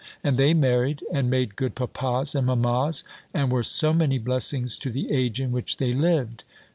And 0.23 0.35
they 0.35 0.55
married, 0.55 1.03
and 1.11 1.29
made 1.29 1.55
good 1.55 1.75
papas 1.75 2.33
and 2.33 2.47
mammas, 2.47 3.03
and 3.35 3.51
were 3.51 3.61
so 3.61 3.93
many 3.93 4.17
blessings 4.17 4.75
to 4.77 4.89
the 4.89 5.11
age 5.11 5.39
in 5.39 5.51
which 5.51 5.77
they 5.77 5.93
lived. 5.93 6.43